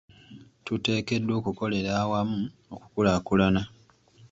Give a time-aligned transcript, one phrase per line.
[0.65, 2.39] Tuteekeddwa okukolera awamu
[2.73, 3.61] okukulaakulana.